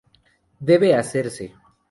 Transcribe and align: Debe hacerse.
Debe 0.59 0.95
hacerse. 0.95 1.53